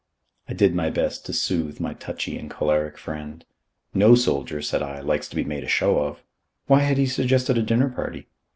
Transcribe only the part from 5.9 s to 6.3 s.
of.